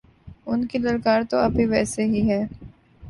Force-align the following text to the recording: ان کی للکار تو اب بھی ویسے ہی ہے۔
ان 0.47 0.65
کی 0.67 0.77
للکار 0.77 1.21
تو 1.29 1.37
اب 1.37 1.51
بھی 1.55 1.65
ویسے 1.65 2.03
ہی 2.05 2.29
ہے۔ 2.29 2.41